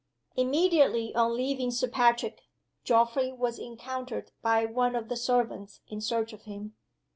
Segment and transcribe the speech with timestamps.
[0.35, 2.41] Immediately on leaving Sir Patrick,
[2.83, 6.73] Geoffrey was encountered by one of the servants in search of him.